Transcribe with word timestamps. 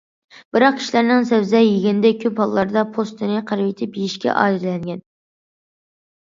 بىراق 0.55 0.77
كىشىلەرنىڭ 0.77 1.27
سەۋزە 1.31 1.61
يېگەندە 1.63 2.11
كۆپ 2.23 2.41
ھاللاردا 2.43 2.85
پوستىنى 2.97 3.43
قىرىۋېتىپ 3.53 4.01
يېيىشكە 4.01 4.33
ئادەتلەنگەن. 4.39 5.05